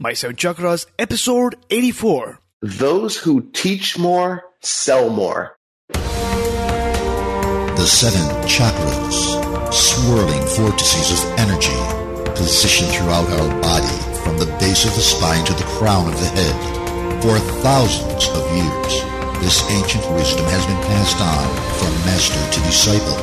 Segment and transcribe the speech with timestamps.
[0.00, 2.38] My Seven Chakras, episode 84.
[2.62, 5.58] Those who teach more sell more.
[5.90, 11.74] The seven chakras, swirling vortices of energy,
[12.38, 16.30] positioned throughout our body from the base of the spine to the crown of the
[16.30, 16.54] head.
[17.20, 17.36] For
[17.66, 19.02] thousands of years,
[19.42, 21.42] this ancient wisdom has been passed on
[21.74, 23.18] from master to disciple.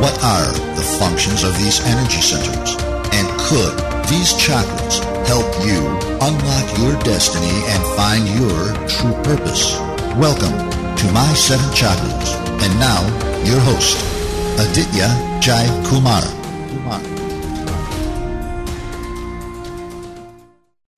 [0.00, 2.80] What are the functions of these energy centers?
[3.16, 3.78] And could
[4.10, 5.78] these chakras help you
[6.20, 9.78] unlock your destiny and find your true purpose?
[10.18, 10.56] Welcome
[10.96, 12.34] to My Seven Chakras.
[12.60, 13.02] And now,
[13.44, 13.96] your host,
[14.58, 16.22] Aditya Jai Kumar.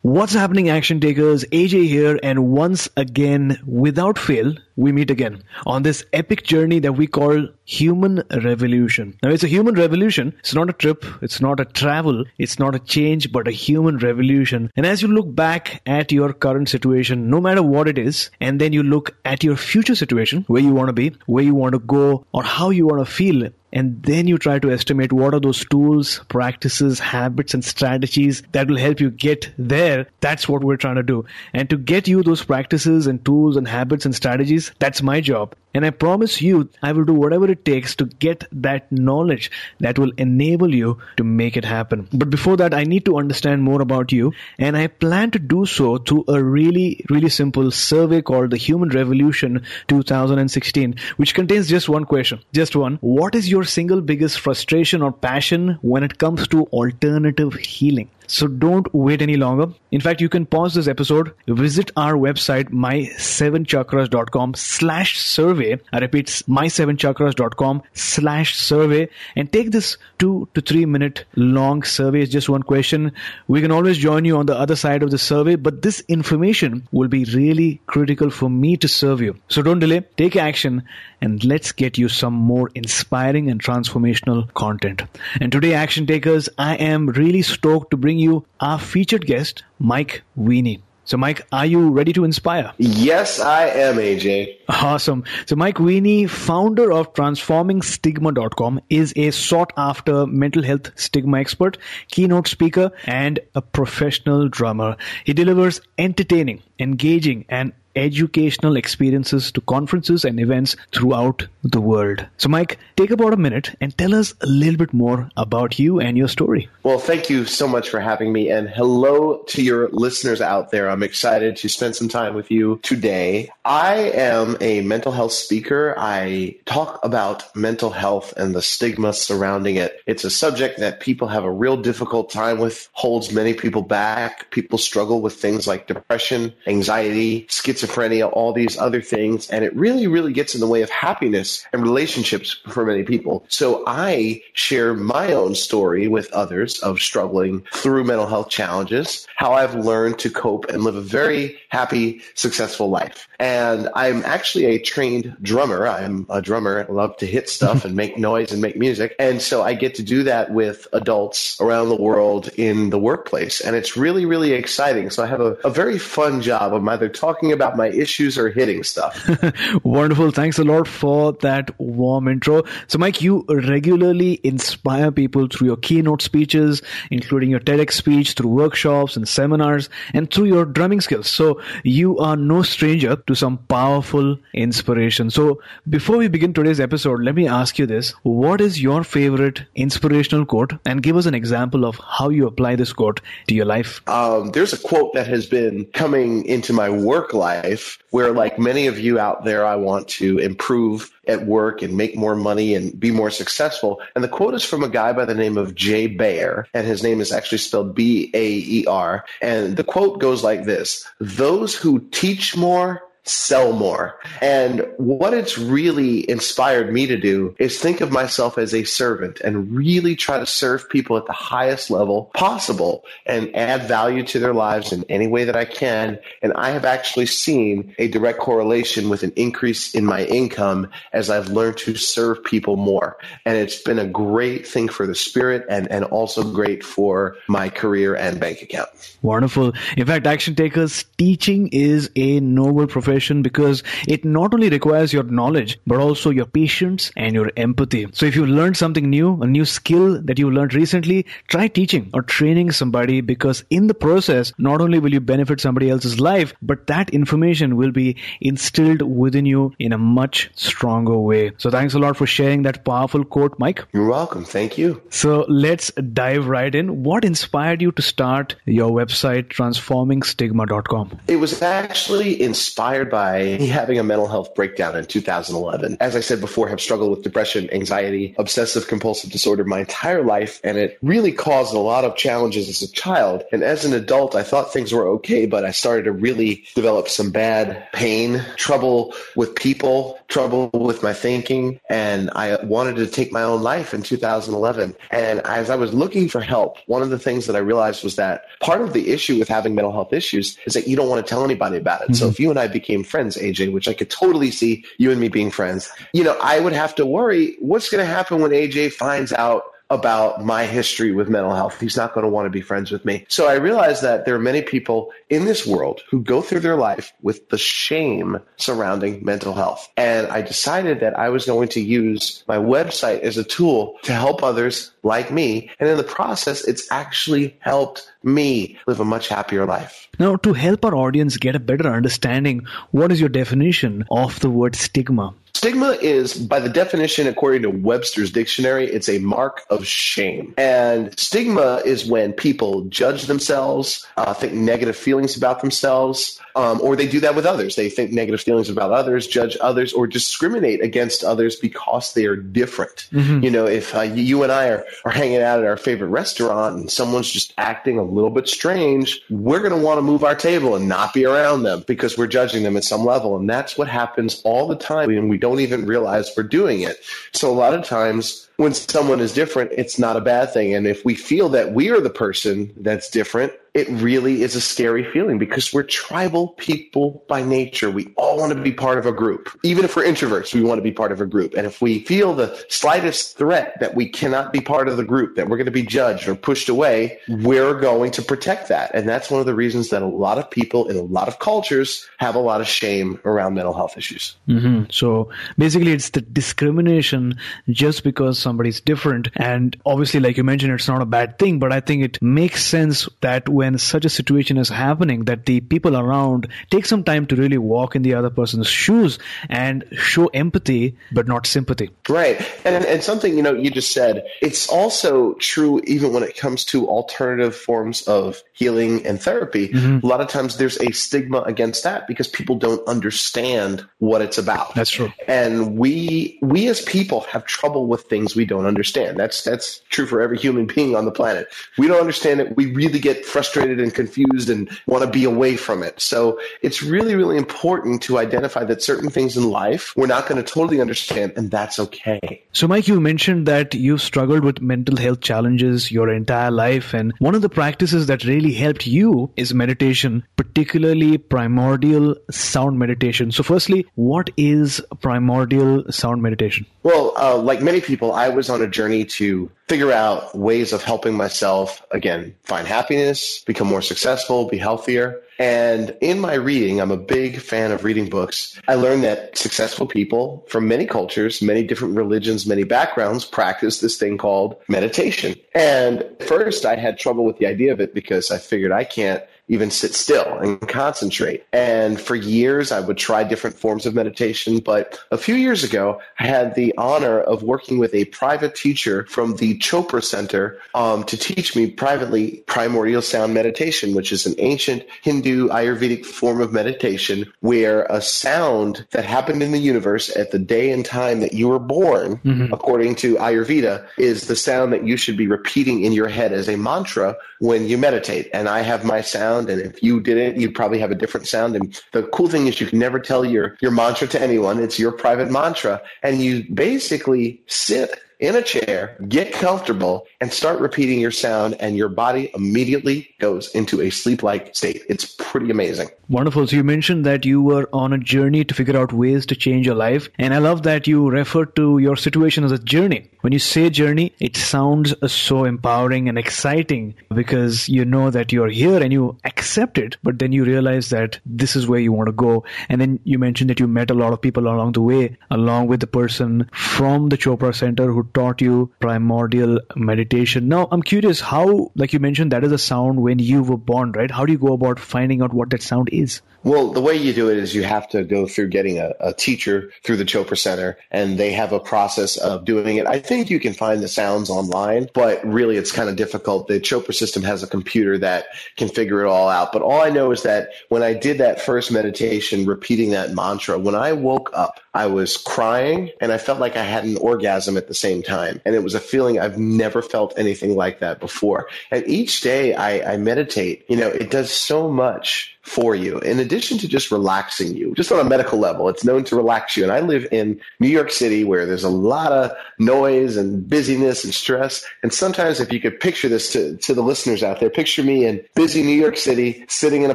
[0.01, 1.45] What's happening, action takers?
[1.45, 6.93] AJ here, and once again, without fail, we meet again on this epic journey that
[6.93, 9.19] we call human revolution.
[9.23, 10.35] Now, it's a human revolution.
[10.41, 11.05] It's not a trip.
[11.23, 12.25] It's not a travel.
[12.39, 14.71] It's not a change, but a human revolution.
[14.77, 18.61] And as you look back at your current situation, no matter what it is, and
[18.61, 21.73] then you look at your future situation, where you want to be, where you want
[21.73, 25.35] to go, or how you want to feel, and then you try to estimate what
[25.35, 30.07] are those tools, practices, habits, and strategies that will help you get there.
[30.21, 31.27] That's what we're trying to do.
[31.53, 35.55] And to get you those practices and tools and habits and strategies, that's my job.
[35.77, 39.99] And I promise you, I will do whatever it takes to get that knowledge that
[39.99, 42.09] will enable you to make it happen.
[42.15, 44.33] But before that, I need to understand more about you.
[44.59, 48.89] And I plan to do so through a really, really simple survey called the Human
[48.89, 52.41] Revolution 2016, which contains just one question.
[52.55, 52.97] Just one.
[53.03, 58.09] What is your single biggest frustration or passion when it comes to alternative healing?
[58.29, 59.73] So don't wait any longer.
[59.93, 65.66] In fact, you can pause this episode, visit our website, my7chakras.com slash survey.
[65.93, 72.23] I repeat, my7chakras.com slash survey and take this two to three minute long survey.
[72.23, 73.13] It's just one question.
[73.49, 76.87] We can always join you on the other side of the survey, but this information
[76.93, 79.37] will be really critical for me to serve you.
[79.49, 80.83] So don't delay, take action
[81.21, 85.03] and let's get you some more inspiring and transformational content.
[85.41, 90.23] And today, action takers, I am really stoked to bring you our featured guest, Mike
[90.39, 90.81] Veny.
[91.07, 92.73] So, Mike, are you ready to inspire?
[92.79, 94.59] Yes, I am, AJ.
[94.69, 95.23] Awesome.
[95.47, 101.79] So, Mike Veny, founder of TransformingStigma.com, is a sought after mental health stigma expert,
[102.09, 104.97] keynote speaker, and a professional drummer.
[105.23, 112.25] He delivers entertaining, engaging, and educational experiences to conferences and events throughout the world.
[112.37, 115.99] So, Mike, take about a minute and tell us a little bit more about you
[115.99, 116.69] and your story.
[116.83, 120.89] Well, thank you so much for having me, and hello to your listeners out there.
[120.89, 123.51] I'm excited to spend some time with you today.
[123.65, 125.95] I am a mental health speaker.
[125.97, 130.01] I talk about mental health and the stigma surrounding it.
[130.07, 134.51] It's a subject that people have a real difficult time with, holds many people back.
[134.51, 139.49] People struggle with things like depression, anxiety, schizophrenia schizophrenia, all these other things.
[139.51, 143.45] And it really, really gets in the way of happiness and relationships for many people.
[143.49, 149.53] So I share my own story with others of struggling through mental health challenges, how
[149.53, 153.29] I've learned to cope and live a very happy, successful life.
[153.39, 155.87] And I'm actually a trained drummer.
[155.87, 156.87] I'm a drummer.
[156.89, 159.15] I love to hit stuff and make noise and make music.
[159.19, 163.61] And so I get to do that with adults around the world in the workplace.
[163.61, 165.11] And it's really, really exciting.
[165.11, 166.73] So I have a, a very fun job.
[166.73, 169.29] I'm either talking about my issues or hitting stuff.
[169.85, 170.31] Wonderful.
[170.31, 172.65] Thanks a lot for that warm intro.
[172.87, 178.51] So, Mike, you regularly inspire people through your keynote speeches, including your TEDx speech, through
[178.51, 181.29] workshops and seminars, and through your drumming skills.
[181.29, 185.31] So, you are no stranger to some powerful inspiration.
[185.31, 189.65] So, before we begin today's episode, let me ask you this What is your favorite
[189.75, 190.73] inspirational quote?
[190.85, 194.01] And give us an example of how you apply this quote to your life.
[194.09, 197.65] Um, there's a quote that has been coming into my work life
[198.11, 202.17] where, like many of you out there, I want to improve at work and make
[202.17, 204.01] more money and be more successful.
[204.15, 207.03] And the quote is from a guy by the name of Jay Baer, and his
[207.03, 209.25] name is actually spelled B A E R.
[209.41, 214.19] And the quote goes like this Those who teach more sell more.
[214.41, 219.41] And what it's really inspired me to do is think of myself as a servant
[219.41, 224.39] and really try to serve people at the highest level possible and add value to
[224.39, 226.19] their lives in any way that I can.
[226.41, 231.29] And I have actually seen a direct correlation with an increase in my income as
[231.29, 233.19] I've learned to serve people more.
[233.45, 237.71] And it's been a great thing for the spirit and, and also great for my
[237.71, 238.89] career and bank account.
[239.23, 239.73] Wonderful.
[239.97, 245.13] In fact, action takers, teaching is a noble profession profession because it not only requires
[245.13, 248.07] your knowledge, but also your patience and your empathy.
[248.13, 252.11] So if you learned something new, a new skill that you learned recently, try teaching
[252.13, 256.53] or training somebody because in the process, not only will you benefit somebody else's life,
[256.61, 261.53] but that information will be instilled within you in a much stronger way.
[261.59, 263.85] So thanks a lot for sharing that powerful quote, Mike.
[263.93, 264.45] You're welcome.
[264.45, 265.01] Thank you.
[265.11, 267.03] So let's dive right in.
[267.03, 271.21] What inspired you to start your website, transformingstigma.com?
[271.29, 275.97] It was actually inspired by having a mental health breakdown in 2011.
[276.01, 280.23] As I said before, I have struggled with depression, anxiety, obsessive compulsive disorder my entire
[280.23, 283.45] life, and it really caused a lot of challenges as a child.
[283.53, 287.09] And as an adult, I thought things were okay, but I started to really develop
[287.09, 293.33] some bad pain, trouble with people, trouble with my thinking, and I wanted to take
[293.33, 294.95] my own life in 2011.
[295.11, 298.17] And as I was looking for help, one of the things that I realized was
[298.17, 301.25] that part of the issue with having mental health issues is that you don't want
[301.25, 302.05] to tell anybody about it.
[302.05, 302.15] Mm-hmm.
[302.15, 305.21] So if you and I became friends, AJ, which I could totally see you and
[305.21, 308.51] me being friends, you know, I would have to worry what's going to happen when
[308.51, 311.81] AJ finds out about my history with mental health.
[311.81, 313.25] He's not going to want to be friends with me.
[313.29, 316.77] So I realized that there are many people in this world who go through their
[316.77, 319.89] life with the shame surrounding mental health.
[319.97, 324.13] And I decided that I was going to use my website as a tool to
[324.13, 325.71] help others like me.
[325.79, 330.09] And in the process, it's actually helped me live a much happier life.
[330.19, 334.51] Now, to help our audience get a better understanding, what is your definition of the
[334.51, 335.35] word stigma?
[335.67, 340.55] Stigma is, by the definition, according to Webster's dictionary, it's a mark of shame.
[340.57, 346.95] And stigma is when people judge themselves, uh, think negative feelings about themselves, um, or
[346.95, 347.75] they do that with others.
[347.75, 352.37] They think negative feelings about others, judge others, or discriminate against others because they are
[352.37, 353.09] different.
[353.13, 353.43] Mm-hmm.
[353.43, 356.77] You know, if uh, you and I are, are hanging out at our favorite restaurant
[356.77, 360.35] and someone's just acting a little bit strange, we're going to want to move our
[360.37, 363.37] table and not be around them because we're judging them at some level.
[363.37, 366.99] And that's what happens all the time, and we don't even realize we're doing it.
[367.33, 370.75] So a lot of times, when someone is different, it's not a bad thing.
[370.75, 374.61] And if we feel that we are the person that's different, it really is a
[374.61, 377.91] scary feeling because we're tribal people by nature.
[377.91, 379.51] We all want to be part of a group.
[379.63, 381.53] Even if we're introverts, we want to be part of a group.
[381.55, 385.37] And if we feel the slightest threat that we cannot be part of the group,
[385.37, 388.95] that we're going to be judged or pushed away, we're going to protect that.
[388.95, 391.39] And that's one of the reasons that a lot of people in a lot of
[391.39, 394.37] cultures have a lot of shame around mental health issues.
[394.49, 394.85] Mm-hmm.
[394.91, 395.29] So
[395.59, 397.39] basically, it's the discrimination
[397.69, 399.29] just because somebody's different.
[399.37, 402.65] And obviously, like you mentioned, it's not a bad thing, but I think it makes
[402.65, 407.03] sense that when when such a situation is happening that the people around take some
[407.03, 409.19] time to really walk in the other person's shoes
[409.49, 411.91] and show empathy but not sympathy.
[412.09, 412.41] Right.
[412.65, 416.65] And, and something you know you just said it's also true even when it comes
[416.67, 419.69] to alternative forms of healing and therapy.
[419.69, 420.07] Mm-hmm.
[420.07, 424.39] a lot of times there's a stigma against that because people don't understand what it's
[424.39, 424.75] about.
[424.75, 425.13] That's true.
[425.27, 429.19] And we we as people have trouble with things we don't understand.
[429.19, 431.49] That's that's true for every human being on the planet.
[431.79, 432.57] We don't understand it.
[432.57, 436.01] We really get frustrated frustrated and confused and want to be away from it.
[436.01, 440.43] So it's really, really important to identify that certain things in life we're not going
[440.43, 442.43] to totally understand, and that's okay.
[442.53, 447.13] So, Mike, you mentioned that you've struggled with mental health challenges your entire life, and
[447.19, 453.33] one of the practices that really helped you is meditation, particularly primordial sound meditation.
[453.33, 456.67] So, firstly, what is primordial sound meditation?
[456.83, 460.83] Well, uh, like many people, I was on a journey to figure out ways of
[460.83, 465.21] helping myself, again, find happiness, become more successful, be healthier.
[465.39, 468.59] And in my reading, I'm a big fan of reading books.
[468.69, 473.99] I learned that successful people from many cultures, many different religions, many backgrounds practice this
[473.99, 475.35] thing called meditation.
[475.55, 479.23] And first I had trouble with the idea of it because I figured I can't
[479.49, 481.45] even sit still and concentrate.
[481.53, 484.59] And for years, I would try different forms of meditation.
[484.59, 489.07] But a few years ago, I had the honor of working with a private teacher
[489.07, 494.35] from the Chopra Center um, to teach me privately primordial sound meditation, which is an
[494.39, 500.33] ancient Hindu Ayurvedic form of meditation where a sound that happened in the universe at
[500.33, 502.53] the day and time that you were born, mm-hmm.
[502.53, 506.49] according to Ayurveda, is the sound that you should be repeating in your head as
[506.49, 508.29] a mantra when you meditate.
[508.33, 509.51] And I have my sound sound.
[509.51, 511.57] And if you did it, you'd probably have a different sound.
[511.57, 514.63] And the cool thing is you can never tell your, your mantra to anyone.
[514.63, 515.81] It's your private mantra.
[516.03, 521.77] And you basically sit in a chair, get comfortable, and start repeating your sound, and
[521.77, 524.83] your body immediately goes into a sleep like state.
[524.89, 525.89] It's pretty amazing.
[526.09, 526.47] Wonderful.
[526.47, 529.67] So you mentioned that you were on a journey to figure out ways to change
[529.67, 530.09] your life.
[530.19, 533.11] And I love that you refer to your situation as a journey.
[533.23, 538.49] When you say journey, it sounds so empowering and exciting because you know that you're
[538.49, 542.07] here and you accept it, but then you realize that this is where you want
[542.07, 542.45] to go.
[542.69, 545.67] And then you mentioned that you met a lot of people along the way, along
[545.67, 550.49] with the person from the Chopra Center who taught you primordial meditation.
[550.49, 553.93] Now, I'm curious how, like you mentioned, that is a sound when you were born,
[553.93, 554.11] right?
[554.11, 556.23] How do you go about finding out what that sound is?
[556.47, 559.13] Well, the way you do it is you have to go through getting a, a,
[559.13, 562.87] teacher through the Chopra Center, and they have a process of doing it.
[562.87, 566.47] I think you can find the sounds online, but really it's kind of difficult.
[566.47, 569.53] The Chopra system has a computer that can figure it all out.
[569.53, 573.59] But all I know is that when I did that first meditation, repeating that mantra,
[573.59, 577.57] when I woke up, I was crying and I felt like I had an orgasm
[577.57, 578.41] at the same time.
[578.45, 581.49] And it was a feeling I've never felt anything like that before.
[581.71, 585.99] And each day I, I meditate, you know, it does so much for you.
[586.01, 589.57] In addition to just relaxing you just on a medical level it's known to relax
[589.57, 589.63] you.
[589.63, 594.05] And i live in new york city where there's a lot of noise and busyness
[594.05, 594.65] and stress.
[594.83, 598.05] And sometimes if you could picture this to, to the listeners out there picture me
[598.05, 599.95] in busy new york city sitting in a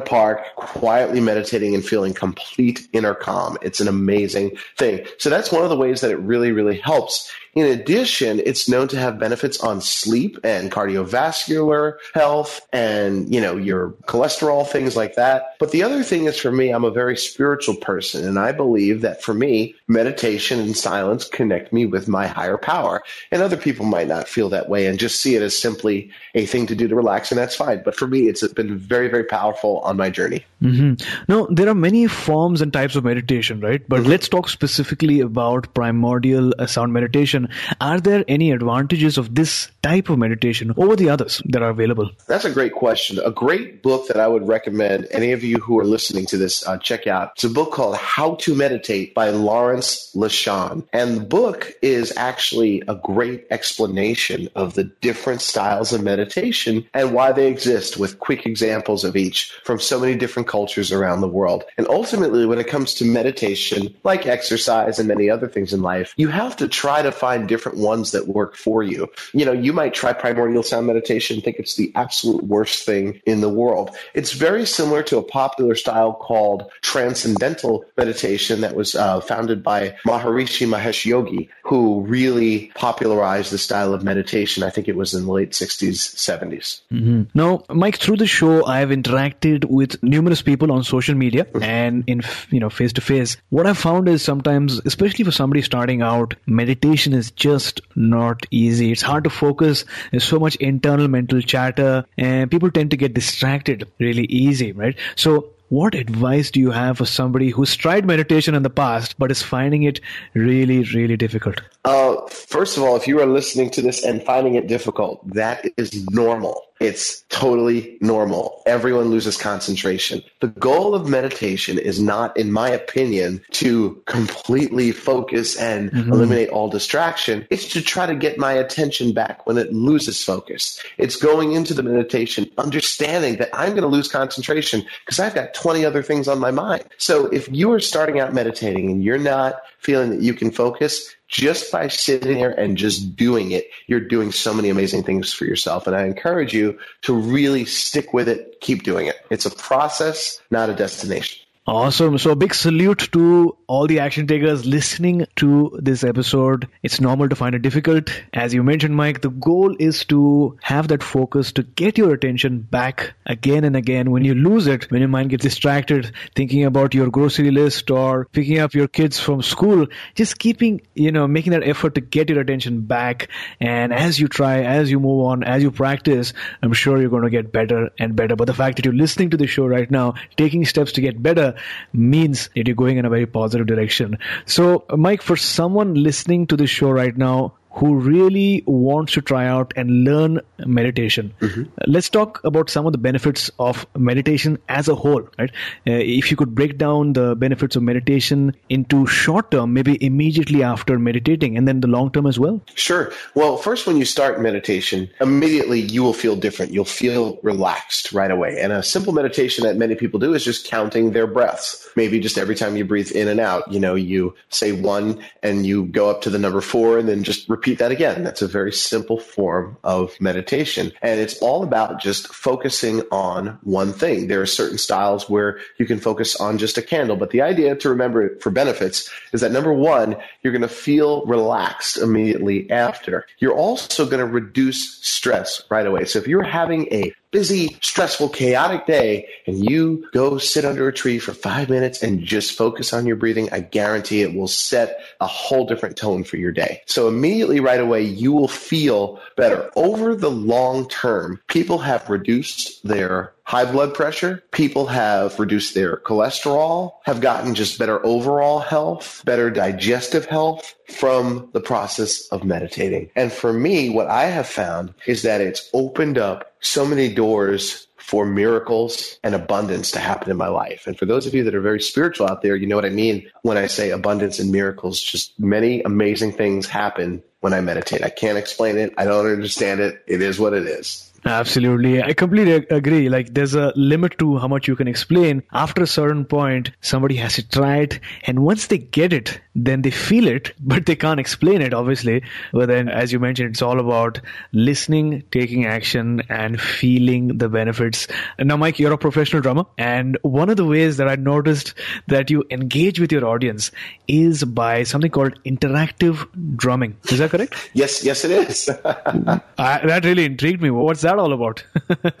[0.00, 3.58] park quietly meditating and feeling complete inner calm.
[3.60, 5.06] It's an amazing thing.
[5.18, 7.30] So that's one of the ways that it really really helps.
[7.54, 13.58] In addition, it's known to have benefits on sleep and cardiovascular health and, you know,
[13.58, 15.41] your cholesterol, things like that.
[15.58, 18.26] But the other thing is for me, I'm a very spiritual person.
[18.26, 23.02] And I believe that for me, meditation and silence connect me with my higher power.
[23.30, 26.46] And other people might not feel that way and just see it as simply a
[26.46, 27.30] thing to do to relax.
[27.30, 27.82] And that's fine.
[27.84, 30.44] But for me, it's been very, very powerful on my journey.
[30.62, 31.32] Mm-hmm.
[31.32, 33.82] Now, there are many forms and types of meditation, right?
[33.88, 34.10] But mm-hmm.
[34.10, 37.48] let's talk specifically about primordial uh, sound meditation meditation.
[37.80, 42.10] Are there any advantages of this type of meditation over the others that are available?
[42.26, 43.18] That's a great question.
[43.24, 46.66] A great book that I would recommend any of you who are listening to this
[46.66, 47.32] uh, check out.
[47.34, 50.86] It's a book called How to Meditate by Lawrence LeShan.
[50.92, 57.12] And the book is actually a great explanation of the different styles of meditation and
[57.12, 61.28] why they exist with quick examples of each from so many different cultures around the
[61.28, 61.64] world.
[61.76, 66.14] And ultimately, when it comes to meditation, like exercise and many other things in life,
[66.16, 69.08] you have to try to find different ones that work for you.
[69.32, 73.40] You know, you might try primordial sound meditation, think it's the absolute worst thing in
[73.40, 73.90] the world.
[74.14, 79.96] It's very similar to a popular style called transcendental meditation that was uh, founded by
[80.06, 84.62] Maharishi Mahesh Yogi, who really popularized the style of meditation.
[84.62, 86.80] I think it was in the late 60s, 70s.
[86.92, 87.22] Mm-hmm.
[87.34, 91.62] Now, Mike, through the show, I've interacted with numerous people on social media mm-hmm.
[91.62, 93.36] and in, you know, face to face.
[93.50, 98.92] What I found is sometimes, especially for somebody starting out, meditation is just not easy.
[98.92, 99.84] It's hard to focus.
[100.10, 104.96] There's so much internal mental chatter and people tend to get distracted really easy, right?
[105.16, 109.30] So what advice do you have for somebody who's tried meditation in the past but
[109.30, 110.00] is finding it
[110.34, 111.62] really, really difficult?
[111.86, 115.64] Uh, first of all, if you are listening to this and finding it difficult, that
[115.78, 116.62] is normal.
[116.82, 118.62] It's totally normal.
[118.66, 120.22] Everyone loses concentration.
[120.40, 126.12] The goal of meditation is not, in my opinion, to completely focus and mm-hmm.
[126.12, 127.46] eliminate all distraction.
[127.50, 130.82] It's to try to get my attention back when it loses focus.
[130.98, 135.54] It's going into the meditation, understanding that I'm going to lose concentration because I've got
[135.54, 136.84] 20 other things on my mind.
[136.98, 141.14] So if you are starting out meditating and you're not feeling that you can focus,
[141.32, 145.46] just by sitting there and just doing it, you're doing so many amazing things for
[145.46, 145.86] yourself.
[145.86, 146.71] And I encourage you
[147.02, 149.16] to really stick with it, keep doing it.
[149.30, 151.44] It's a process, not a destination.
[151.64, 152.18] Awesome.
[152.18, 156.68] So a big salute to all the action takers listening to this episode.
[156.82, 158.10] It's normal to find it difficult.
[158.34, 162.62] As you mentioned, Mike, the goal is to have that focus to get your attention
[162.62, 164.10] back again and again.
[164.10, 168.24] When you lose it, when your mind gets distracted thinking about your grocery list or
[168.32, 172.28] picking up your kids from school, just keeping, you know, making that effort to get
[172.28, 173.28] your attention back.
[173.60, 177.22] And as you try, as you move on, as you practice, I'm sure you're going
[177.22, 178.34] to get better and better.
[178.34, 181.22] But the fact that you're listening to the show right now, taking steps to get
[181.22, 181.51] better,
[181.92, 184.18] means that you're going in a very positive direction.
[184.46, 189.46] So, Mike, for someone listening to this show right now who really wants to try
[189.46, 191.32] out and learn meditation.
[191.40, 191.62] Mm-hmm.
[191.86, 195.50] Let's talk about some of the benefits of meditation as a whole, right?
[195.86, 200.62] Uh, if you could break down the benefits of meditation into short term, maybe immediately
[200.62, 202.60] after meditating, and then the long term as well.
[202.74, 203.10] Sure.
[203.34, 206.72] Well, first, when you start meditation, immediately you will feel different.
[206.72, 208.60] You'll feel relaxed right away.
[208.60, 211.88] And a simple meditation that many people do is just counting their breaths.
[211.96, 215.64] Maybe just every time you breathe in and out, you know, you say one and
[215.64, 218.24] you go up to the number four and then just repeat repeat that again.
[218.24, 220.90] That's a very simple form of meditation.
[221.00, 224.26] And it's all about just focusing on one thing.
[224.26, 227.14] There are certain styles where you can focus on just a candle.
[227.14, 231.24] But the idea to remember for benefits is that number one, you're going to feel
[231.26, 233.26] relaxed immediately after.
[233.38, 236.04] You're also going to reduce stress right away.
[236.06, 240.92] So if you're having a busy, stressful, chaotic day and you go sit under a
[240.92, 245.00] tree for five minutes and just focus on your breathing, I guarantee it will set
[245.20, 246.82] a whole different tone for your day.
[246.86, 249.70] So immediately right away, you will feel better.
[249.74, 254.42] Over the long term, people have reduced their high blood pressure.
[254.50, 261.50] People have reduced their cholesterol, have gotten just better overall health, better digestive health from
[261.52, 263.10] the process of meditating.
[263.14, 267.86] And for me, what I have found is that it's opened up so many doors
[267.98, 270.86] for miracles and abundance to happen in my life.
[270.86, 272.90] And for those of you that are very spiritual out there, you know what I
[272.90, 274.98] mean when I say abundance and miracles.
[274.98, 278.02] Just many amazing things happen when I meditate.
[278.02, 278.94] I can't explain it.
[278.96, 280.02] I don't understand it.
[280.06, 281.11] It is what it is.
[281.24, 282.02] Absolutely.
[282.02, 283.08] I completely agree.
[283.08, 285.42] Like there's a limit to how much you can explain.
[285.52, 288.00] After a certain point, somebody has to try it.
[288.24, 292.24] And once they get it, then they feel it, but they can't explain it, obviously.
[292.52, 294.20] But then, as you mentioned, it's all about
[294.52, 298.08] listening, taking action, and feeling the benefits.
[298.38, 299.64] Now, Mike, you're a professional drummer.
[299.78, 301.74] And one of the ways that I noticed
[302.08, 303.70] that you engage with your audience
[304.08, 306.26] is by something called interactive
[306.56, 306.96] drumming.
[307.10, 307.70] Is that correct?
[307.74, 308.68] Yes, yes, it is.
[308.84, 309.40] I,
[309.86, 310.70] that really intrigued me.
[310.70, 311.11] What's that?
[311.12, 311.64] That all about?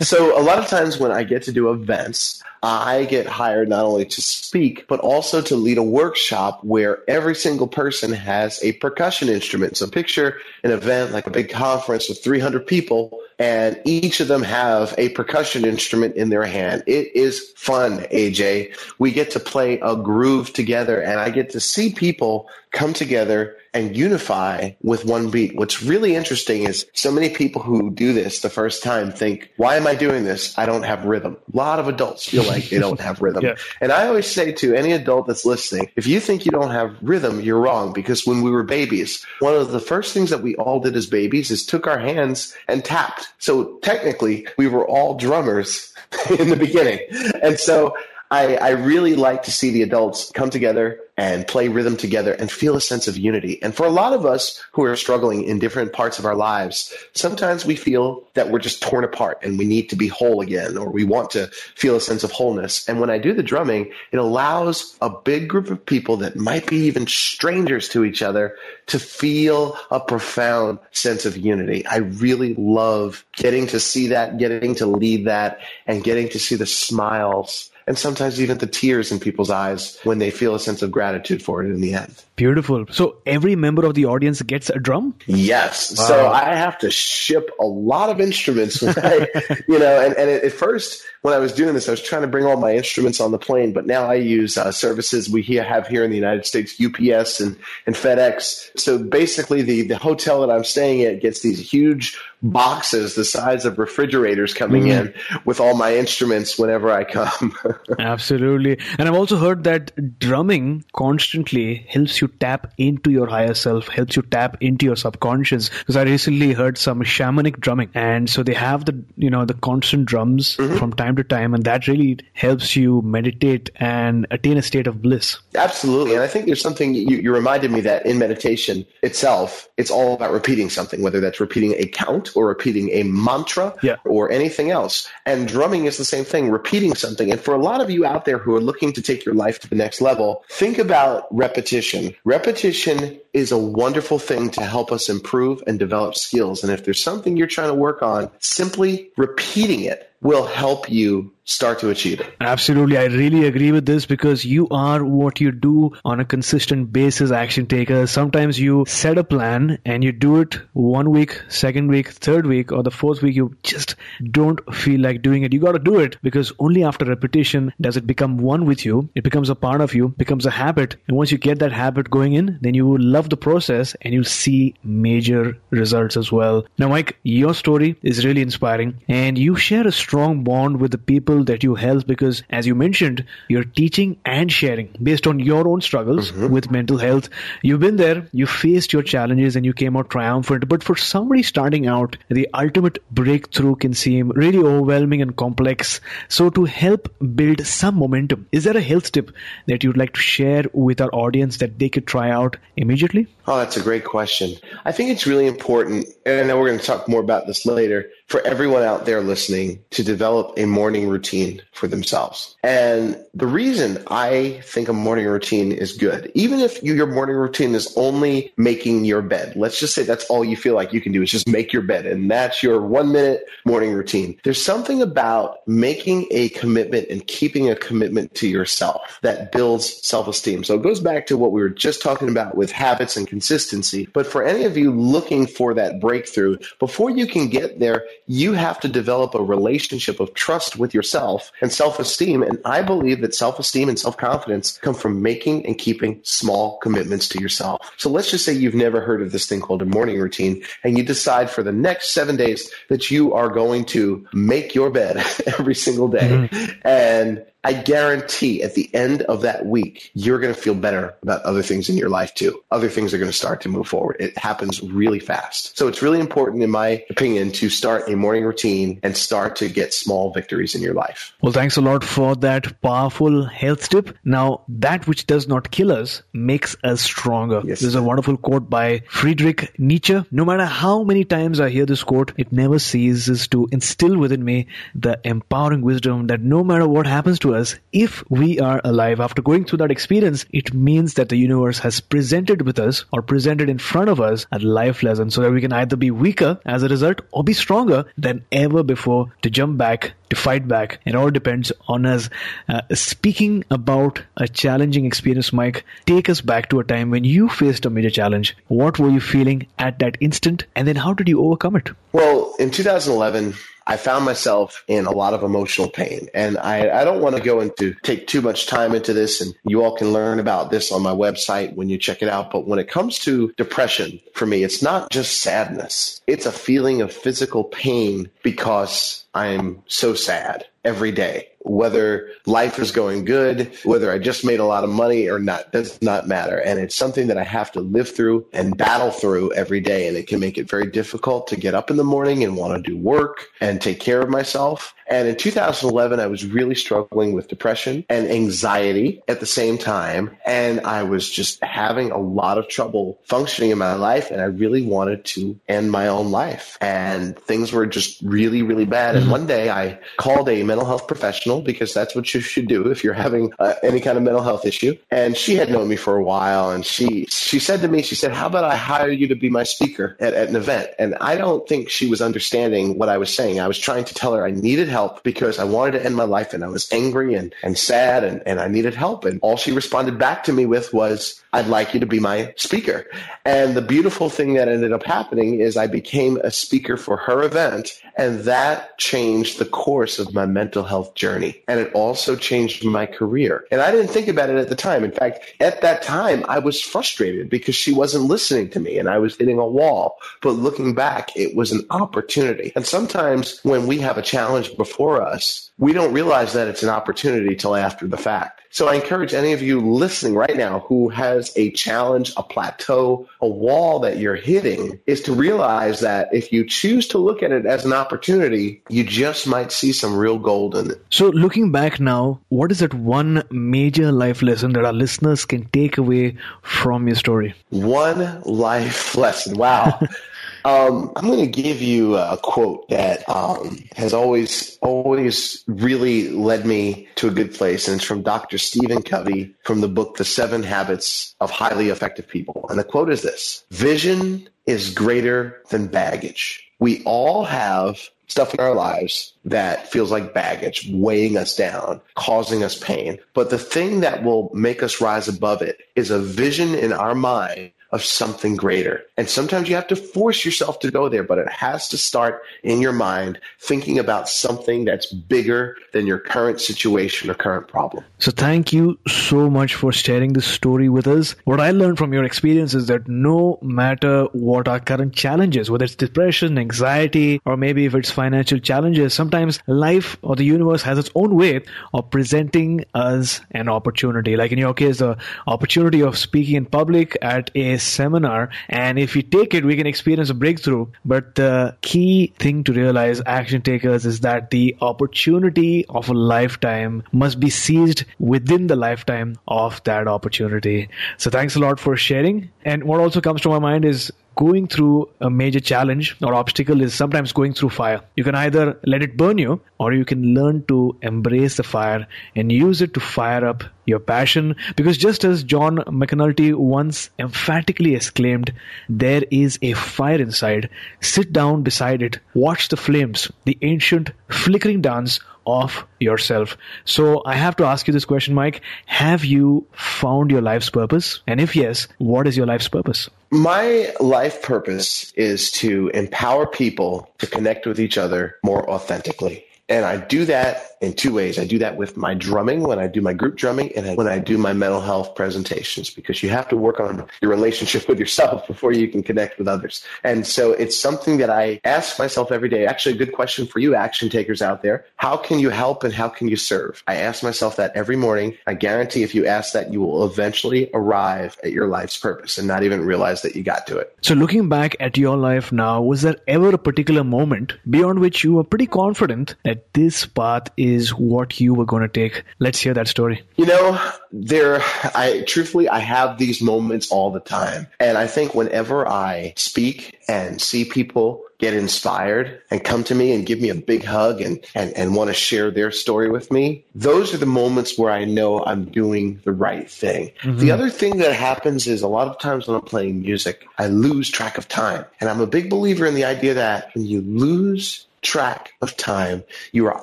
[0.00, 3.84] so a lot of times when I get to do events, I get hired not
[3.84, 8.72] only to speak, but also to lead a workshop where every single person has a
[8.74, 9.76] percussion instrument.
[9.76, 14.42] So picture an event like a big conference with 300 people and each of them
[14.42, 16.84] have a percussion instrument in their hand.
[16.86, 18.76] It is fun, AJ.
[19.00, 23.56] We get to play a groove together and I get to see people come together
[23.74, 25.56] and unify with one beat.
[25.56, 29.76] What's really interesting is so many people who do this the first time think, why
[29.76, 30.56] am I doing this?
[30.58, 31.36] I don't have rhythm.
[31.52, 33.44] A lot of adults feel they don't have rhythm.
[33.44, 33.56] yeah.
[33.80, 36.96] And I always say to any adult that's listening, if you think you don't have
[37.02, 40.54] rhythm, you're wrong because when we were babies, one of the first things that we
[40.56, 43.28] all did as babies is took our hands and tapped.
[43.38, 45.92] So technically, we were all drummers
[46.38, 47.00] in the beginning.
[47.42, 47.96] And so
[48.32, 52.50] I, I really like to see the adults come together and play rhythm together and
[52.50, 53.62] feel a sense of unity.
[53.62, 56.94] And for a lot of us who are struggling in different parts of our lives,
[57.12, 60.78] sometimes we feel that we're just torn apart and we need to be whole again,
[60.78, 62.88] or we want to feel a sense of wholeness.
[62.88, 66.66] And when I do the drumming, it allows a big group of people that might
[66.66, 71.86] be even strangers to each other to feel a profound sense of unity.
[71.86, 76.54] I really love getting to see that, getting to lead that, and getting to see
[76.54, 80.82] the smiles and sometimes even the tears in people's eyes when they feel a sense
[80.82, 82.22] of gratitude for it in the end.
[82.36, 82.86] Beautiful.
[82.90, 85.14] So every member of the audience gets a drum?
[85.26, 85.96] Yes.
[85.98, 86.04] Wow.
[86.06, 88.82] So I have to ship a lot of instruments.
[88.86, 89.28] I,
[89.68, 92.28] you know, and, and at first when I was doing this, I was trying to
[92.28, 95.86] bring all my instruments on the plane, but now I use uh, services we have
[95.86, 98.78] here in the United States, UPS and, and FedEx.
[98.78, 103.64] So basically the, the hotel that I'm staying at gets these huge boxes the size
[103.64, 104.90] of refrigerators coming mm.
[104.90, 105.14] in
[105.44, 107.56] with all my instruments whenever I come.
[107.98, 108.78] Absolutely.
[108.98, 114.16] And I've also heard that drumming constantly helps you tap into your higher self, helps
[114.16, 115.68] you tap into your subconscious.
[115.68, 117.90] Because I recently heard some shamanic drumming.
[117.94, 120.76] And so they have the, you know, the constant drums mm-hmm.
[120.76, 121.54] from time to time.
[121.54, 125.38] And that really helps you meditate and attain a state of bliss.
[125.54, 126.14] Absolutely.
[126.14, 130.14] And I think there's something you, you reminded me that in meditation itself, it's all
[130.14, 133.96] about repeating something, whether that's repeating a count or repeating a mantra yeah.
[134.04, 135.08] or anything else.
[135.26, 137.30] And drumming is the same thing, repeating something.
[137.30, 139.60] And for a lot of you out there who are looking to take your life
[139.60, 142.14] to the next level, think about repetition.
[142.24, 146.62] Repetition is a wonderful thing to help us improve and develop skills.
[146.62, 151.32] And if there's something you're trying to work on, simply repeating it will help you
[151.44, 152.34] start to achieve it.
[152.40, 152.96] Absolutely.
[152.96, 157.32] I really agree with this because you are what you do on a consistent basis,
[157.32, 158.06] action taker.
[158.06, 162.70] Sometimes you set a plan and you do it one week, second week, third week,
[162.70, 163.96] or the fourth week, you just
[164.30, 165.52] don't feel like doing it.
[165.52, 169.08] You got to do it because only after repetition does it become one with you.
[169.14, 170.96] It becomes a part of you, becomes a habit.
[171.08, 174.14] And once you get that habit going in, then you will love the process and
[174.14, 176.66] you'll see major results as well.
[176.78, 180.98] Now, Mike, your story is really inspiring and you share a strong bond with the
[180.98, 185.66] people that you help because, as you mentioned, you're teaching and sharing based on your
[185.66, 186.52] own struggles mm-hmm.
[186.52, 187.30] with mental health.
[187.62, 190.68] You've been there, you faced your challenges, and you came out triumphant.
[190.68, 196.02] But for somebody starting out, the ultimate breakthrough can seem really overwhelming and complex.
[196.28, 199.30] So, to help build some momentum, is there a health tip
[199.66, 203.28] that you'd like to share with our audience that they could try out immediately?
[203.46, 204.56] Oh, that's a great question.
[204.84, 207.64] I think it's really important, and I know we're going to talk more about this
[207.64, 212.56] later, for everyone out there listening to develop a morning routine for themselves.
[212.62, 217.36] And the reason I think a morning routine is good, even if you, your morning
[217.36, 221.00] routine is only making your bed, let's just say that's all you feel like you
[221.02, 224.40] can do is just make your bed and that's your one minute morning routine.
[224.44, 230.26] There's something about making a commitment and keeping a commitment to yourself that builds self
[230.26, 230.64] esteem.
[230.64, 234.08] So it goes back to what we were just talking about with habits and consistency.
[234.14, 238.52] But for any of you looking for that breakthrough, before you can get there, you
[238.52, 242.42] have to develop a relationship of trust with yourself and self esteem.
[242.42, 246.78] And I believe that self esteem and self confidence come from making and keeping small
[246.78, 247.90] commitments to yourself.
[247.96, 250.96] So let's just say you've never heard of this thing called a morning routine and
[250.96, 255.16] you decide for the next seven days that you are going to make your bed
[255.46, 256.48] every single day.
[256.48, 256.86] Mm-hmm.
[256.86, 261.42] And I guarantee at the end of that week, you're going to feel better about
[261.42, 262.62] other things in your life too.
[262.72, 264.16] Other things are going to start to move forward.
[264.18, 265.78] It happens really fast.
[265.78, 269.68] So it's really important, in my opinion, to start a morning routine and start to
[269.68, 271.34] get small victories in your life.
[271.40, 274.16] Well, thanks a lot for that powerful health tip.
[274.24, 277.62] Now, that which does not kill us makes us stronger.
[277.64, 277.82] Yes.
[277.82, 280.24] is a wonderful quote by Friedrich Nietzsche.
[280.32, 284.44] No matter how many times I hear this quote, it never ceases to instill within
[284.44, 289.20] me the empowering wisdom that no matter what happens to us, if we are alive
[289.20, 293.22] after going through that experience, it means that the universe has presented with us or
[293.22, 296.58] presented in front of us a life lesson so that we can either be weaker
[296.64, 301.00] as a result or be stronger than ever before to jump back, to fight back.
[301.04, 302.30] It all depends on us.
[302.68, 307.48] Uh, speaking about a challenging experience, Mike, take us back to a time when you
[307.48, 308.56] faced a major challenge.
[308.68, 310.66] What were you feeling at that instant?
[310.74, 311.90] And then how did you overcome it?
[312.12, 313.54] Well, in 2011,
[313.86, 316.28] I found myself in a lot of emotional pain.
[316.34, 319.40] And I, I don't want to go into take too much time into this.
[319.40, 322.50] And you all can learn about this on my website when you check it out.
[322.50, 326.20] But when it comes to depression, for me, it's not just sadness.
[326.26, 332.90] It's a feeling of physical pain because I'm so sad every day whether life is
[332.90, 336.58] going good, whether I just made a lot of money or not, does not matter.
[336.58, 340.08] And it's something that I have to live through and battle through every day.
[340.08, 342.76] And it can make it very difficult to get up in the morning and want
[342.76, 344.94] to do work and take care of myself.
[345.12, 350.34] And in 2011, I was really struggling with depression and anxiety at the same time.
[350.46, 354.30] And I was just having a lot of trouble functioning in my life.
[354.30, 356.78] And I really wanted to end my own life.
[356.80, 359.14] And things were just really, really bad.
[359.14, 359.32] And mm-hmm.
[359.32, 363.04] one day I called a mental health professional because that's what you should do if
[363.04, 364.96] you're having uh, any kind of mental health issue.
[365.10, 366.70] And she had known me for a while.
[366.70, 369.50] And she, she said to me, she said, how about I hire you to be
[369.50, 370.88] my speaker at, at an event?
[370.98, 373.60] And I don't think she was understanding what I was saying.
[373.60, 376.16] I was trying to tell her I needed help help because I wanted to end
[376.16, 379.24] my life and I was angry and, and sad and, and I needed help.
[379.24, 382.54] And all she responded back to me with was, I'd like you to be my
[382.56, 383.06] speaker.
[383.44, 387.42] And the beautiful thing that ended up happening is I became a speaker for her
[387.42, 388.00] event.
[388.16, 391.62] And that changed the course of my mental health journey.
[391.68, 393.66] And it also changed my career.
[393.70, 395.04] And I didn't think about it at the time.
[395.04, 399.08] In fact, at that time, I was frustrated because she wasn't listening to me and
[399.08, 400.16] I was hitting a wall.
[400.40, 402.72] But looking back, it was an opportunity.
[402.74, 406.88] And sometimes when we have a challenge before us, we don't realize that it's an
[406.88, 408.61] opportunity till after the fact.
[408.72, 413.28] So I encourage any of you listening right now who has a challenge, a plateau,
[413.42, 417.52] a wall that you're hitting is to realize that if you choose to look at
[417.52, 421.04] it as an opportunity, you just might see some real gold in it.
[421.10, 425.66] So looking back now, what is that one major life lesson that our listeners can
[425.66, 427.54] take away from your story?
[427.68, 429.58] One life lesson.
[429.58, 430.00] Wow.
[430.64, 436.66] Um, I'm going to give you a quote that um, has always, always really led
[436.66, 438.58] me to a good place, and it's from Dr.
[438.58, 442.66] Stephen Covey from the book The Seven Habits of Highly Effective People.
[442.68, 446.64] And the quote is this: "Vision is greater than baggage.
[446.78, 447.98] We all have
[448.32, 453.18] stuff in our lives that feels like baggage, weighing us down, causing us pain.
[453.34, 457.14] But the thing that will make us rise above it is a vision in our
[457.14, 459.02] mind of something greater.
[459.16, 462.42] And sometimes you have to force yourself to go there, but it has to start
[462.62, 468.02] in your mind thinking about something that's bigger than your current situation or current problem.
[468.18, 471.36] So thank you so much for sharing this story with us.
[471.44, 475.84] What I learned from your experience is that no matter what our current challenges, whether
[475.84, 480.98] it's depression, anxiety, or maybe if it's financial challenges, sometimes life or the universe has
[480.98, 484.36] its own way of presenting us an opportunity.
[484.36, 488.50] Like in your case, the opportunity of speaking in public at a seminar.
[488.68, 490.86] And if we take it, we can experience a breakthrough.
[491.04, 497.02] But the key thing to realize, action takers, is that the opportunity of a lifetime
[497.12, 500.88] must be seized within the lifetime of that opportunity.
[501.18, 502.50] So thanks a lot for sharing.
[502.64, 506.80] And what also comes to my mind is going through a major challenge or obstacle
[506.80, 508.00] is sometimes going through fire.
[508.16, 512.06] You can either let it burn you or you can learn to embrace the fire
[512.34, 514.56] and use it to fire up your passion.
[514.76, 518.52] Because just as John McAnulty once emphatically exclaimed,
[518.88, 520.70] there is a fire inside.
[521.00, 522.18] Sit down beside it.
[522.34, 526.56] Watch the flames, the ancient flickering dance of yourself.
[526.84, 528.62] So I have to ask you this question, Mike.
[528.86, 531.20] Have you found your life's purpose?
[531.26, 533.08] And if yes, what is your life's purpose?
[533.30, 539.44] My life purpose is to empower people to connect with each other more authentically.
[539.68, 541.38] And I do that in two ways.
[541.38, 544.18] I do that with my drumming when I do my group drumming and when I
[544.18, 548.46] do my mental health presentations because you have to work on your relationship with yourself
[548.46, 549.84] before you can connect with others.
[550.02, 552.66] And so it's something that I ask myself every day.
[552.66, 554.84] Actually, a good question for you action takers out there.
[554.96, 556.82] How can you help and how can you serve?
[556.86, 558.36] I ask myself that every morning.
[558.46, 562.48] I guarantee if you ask that, you will eventually arrive at your life's purpose and
[562.48, 563.96] not even realize that you got to it.
[564.02, 568.24] So looking back at your life now, was there ever a particular moment beyond which
[568.24, 572.24] you were pretty confident that this path is is what you were going to take.
[572.38, 573.22] Let's hear that story.
[573.36, 573.78] You know,
[574.10, 574.60] there,
[574.94, 577.66] I truthfully, I have these moments all the time.
[577.78, 583.12] And I think whenever I speak and see people get inspired and come to me
[583.12, 586.30] and give me a big hug and, and, and want to share their story with
[586.30, 590.12] me, those are the moments where I know I'm doing the right thing.
[590.22, 590.38] Mm-hmm.
[590.38, 593.66] The other thing that happens is a lot of times when I'm playing music, I
[593.66, 594.84] lose track of time.
[595.00, 599.24] And I'm a big believer in the idea that when you lose track of time.
[599.52, 599.82] You are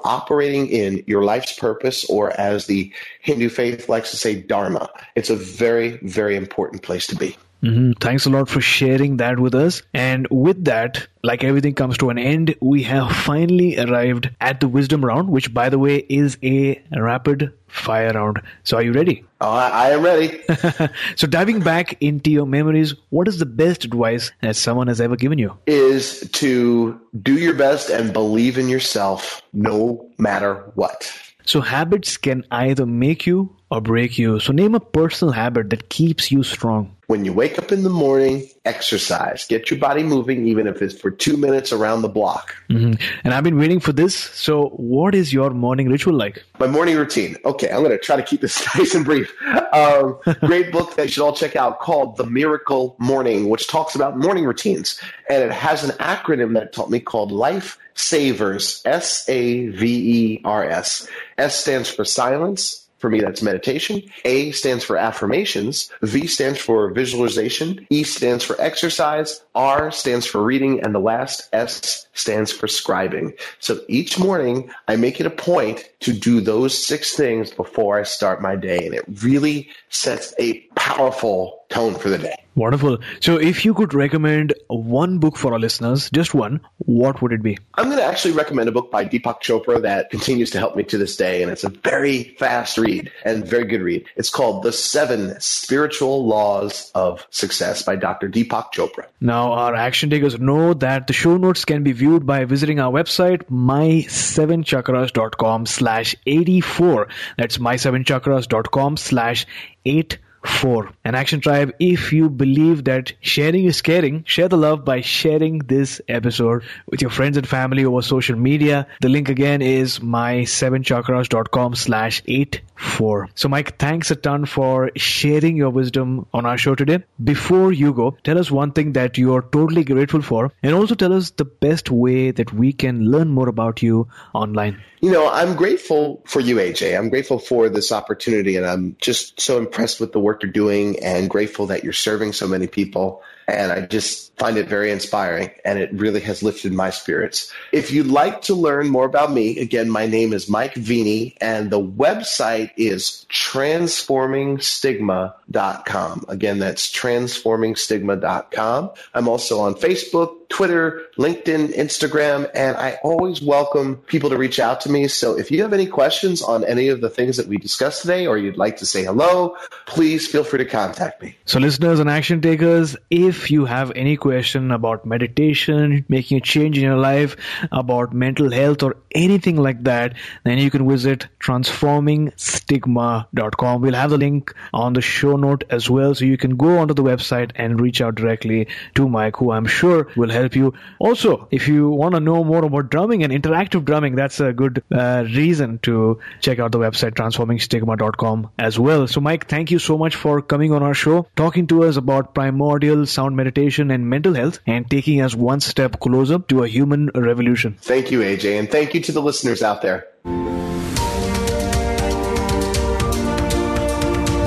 [0.05, 4.89] operating in your life's purpose, or as the Hindu faith likes to say, Dharma.
[5.15, 7.37] It's a very, very important place to be.
[7.63, 7.93] Mm-hmm.
[7.93, 9.81] Thanks a lot for sharing that with us.
[9.93, 14.67] And with that, like everything comes to an end, we have finally arrived at the
[14.67, 18.41] wisdom round, which, by the way, is a rapid fire round.
[18.63, 19.25] So, are you ready?
[19.41, 20.39] Oh, I am ready.
[21.15, 25.17] so, diving back into your memories, what is the best advice that someone has ever
[25.17, 25.57] given you?
[25.67, 31.11] Is to do your best and believe in yourself no matter what.
[31.43, 34.39] So, habits can either make you or break you.
[34.39, 36.95] So, name a personal habit that keeps you strong.
[37.09, 39.47] When you wake up in the morning, exercise.
[39.47, 42.55] Get your body moving, even if it's for two minutes around the block.
[42.69, 43.01] Mm-hmm.
[43.23, 44.15] And I've been waiting for this.
[44.15, 46.43] So, what is your morning ritual like?
[46.59, 47.35] My morning routine.
[47.45, 49.33] Okay, I'm going to try to keep this nice and brief.
[49.73, 53.95] Um, great book that you should all check out called The Miracle Morning, which talks
[53.95, 55.01] about morning routines.
[55.31, 60.41] And it has an acronym that taught me called Life Savers, S A V E
[60.45, 61.07] R S.
[61.39, 62.78] S stands for silence.
[62.99, 64.03] For me, that's meditation.
[64.25, 65.89] A stands for affirmations.
[66.01, 67.87] V stands for visualization.
[67.89, 69.41] E stands for exercise.
[69.55, 70.81] R stands for reading.
[70.81, 73.39] And the last S stands for scribing.
[73.59, 78.03] So each morning, I make it a point to do those six things before I
[78.03, 78.85] start my day.
[78.85, 82.33] And it really sets a powerful tone for the day.
[82.55, 82.97] Wonderful.
[83.21, 87.43] So, if you could recommend one book for our listeners, just one, what would it
[87.43, 87.59] be?
[87.75, 90.83] I'm going to actually recommend a book by Deepak Chopra that continues to help me
[90.85, 91.43] to this day.
[91.43, 94.07] And it's a very fast read and very good read.
[94.17, 98.27] It's called The Seven Spiritual Laws of Success by Dr.
[98.27, 99.05] Deepak Chopra.
[99.21, 102.91] Now, our action takers know that the show notes can be viewed by visiting our
[102.91, 107.09] website, my7chakras.com slash 84.
[107.37, 109.45] That's my7chakras.com slash
[109.85, 110.91] 84 four.
[111.03, 115.59] An action tribe, if you believe that sharing is caring, share the love by sharing
[115.59, 118.87] this episode with your friends and family over social media.
[119.01, 123.29] The link again is my7chakras.com slash eight four.
[123.35, 127.03] So Mike, thanks a ton for sharing your wisdom on our show today.
[127.21, 131.13] Before you go, tell us one thing that you're totally grateful for and also tell
[131.13, 134.81] us the best way that we can learn more about you online.
[135.01, 136.97] You know, I'm grateful for you, AJ.
[136.97, 140.99] I'm grateful for this opportunity and I'm just so impressed with the work you're doing
[141.03, 143.23] and grateful that you're serving so many people.
[143.49, 147.53] And I just find it very inspiring and it really has lifted my spirits.
[147.73, 151.69] If you'd like to learn more about me, again, my name is Mike Veny and
[151.69, 156.25] the website is transformingstigma.com.
[156.27, 158.91] Again, that's transformingstigma.com.
[159.13, 164.81] I'm also on Facebook, Twitter, LinkedIn, Instagram, and I always welcome people to reach out
[164.81, 165.07] to me.
[165.07, 168.25] So if you have any questions on any of the things that we discussed today
[168.25, 171.37] or you'd like to say hello, please feel free to contact me.
[171.45, 176.77] So listeners and action takers, if you have any question about meditation, making a change
[176.77, 177.35] in your life,
[177.71, 183.81] about mental health or anything like that, then you can visit transformingstigma.com.
[183.81, 186.15] We'll have the link on the show note as well.
[186.15, 189.65] So you can go onto the website and reach out directly to Mike, who I'm
[189.65, 190.73] sure will help you.
[190.99, 194.83] Also, if you want to know more about drumming and interactive drumming, that's a good
[194.91, 199.07] uh, reason to check out the website transformingstigma.com as well.
[199.07, 202.33] So Mike, thank you so much for coming on our show, talking to us about
[202.33, 207.09] primordial sound meditation and mental health and taking us one step closer to a human
[207.15, 207.77] revolution.
[207.81, 210.07] Thank you, AJ, and thank you to the listeners out there.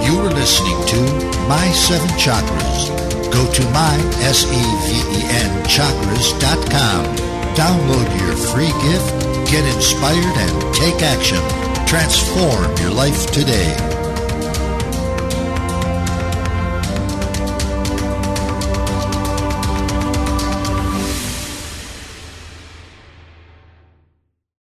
[0.06, 1.00] You are listening to
[1.48, 2.90] My Seven Chakras.
[3.32, 7.16] Go to my, S-E-V-E-N, chakras.com.
[7.54, 11.38] Download your free gift, get inspired, and take action.
[11.86, 14.01] Transform your life today.